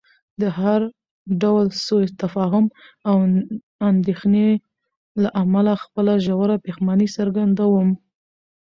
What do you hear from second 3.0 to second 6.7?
او اندېښنې له امله خپله ژوره